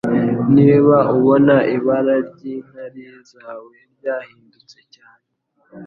Niba 0.55 0.97
ubona 1.15 1.55
ibara 1.75 2.15
ry'inkari 2.29 3.03
zawe 3.31 3.75
ryahindutse 3.93 4.79
cyane 4.95 5.25